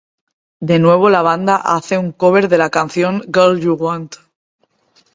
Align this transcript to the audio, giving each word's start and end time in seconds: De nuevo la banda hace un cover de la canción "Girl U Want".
De 0.61 0.79
nuevo 0.79 1.11
la 1.11 1.21
banda 1.21 1.57
hace 1.57 1.95
un 1.95 2.11
cover 2.11 2.49
de 2.49 2.57
la 2.57 2.71
canción 2.71 3.21
"Girl 3.31 3.61
U 3.69 3.75
Want". 3.75 4.15